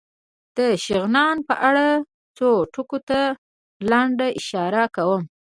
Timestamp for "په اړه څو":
1.47-2.49